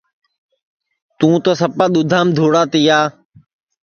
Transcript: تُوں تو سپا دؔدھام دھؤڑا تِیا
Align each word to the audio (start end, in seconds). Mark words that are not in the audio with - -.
تُوں 1.17 1.35
تو 1.43 1.51
سپا 1.59 1.85
دؔدھام 1.93 2.27
دھؤڑا 2.35 2.61
تِیا 2.71 2.99